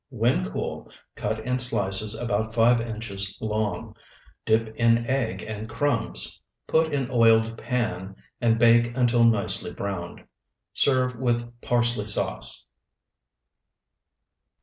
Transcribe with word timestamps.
When 0.09 0.49
cool, 0.49 0.89
cut 1.15 1.41
in 1.45 1.59
slices 1.59 2.19
about 2.19 2.55
five 2.55 2.81
inches 2.81 3.37
long, 3.39 3.95
dip 4.45 4.75
in 4.75 5.05
egg 5.05 5.43
and 5.43 5.69
crumbs, 5.69 6.41
put 6.65 6.91
in 6.91 7.11
oiled 7.11 7.55
pan, 7.55 8.15
and 8.41 8.57
bake 8.57 8.97
until 8.97 9.23
nicely 9.23 9.71
browned. 9.71 10.23
Serve 10.73 11.15
with 11.17 11.61
parsley 11.61 12.07
sauce. 12.07 12.65